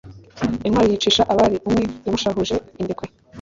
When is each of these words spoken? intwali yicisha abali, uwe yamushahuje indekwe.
intwali 0.67 0.91
yicisha 0.93 1.23
abali, 1.33 1.57
uwe 1.67 1.81
yamushahuje 2.05 2.55
indekwe. 2.79 3.05